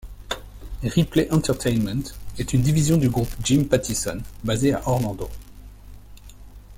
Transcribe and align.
Ripley 0.81 1.27
Entertainement 1.31 2.01
est 2.39 2.53
une 2.53 2.63
division 2.63 2.97
du 2.97 3.07
groupe 3.07 3.29
Jim 3.43 3.65
Pattison, 3.69 4.17
basée 4.43 4.73
à 4.73 4.81
Orlando. 4.89 5.29